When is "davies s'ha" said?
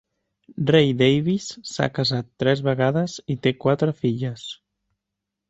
1.01-1.87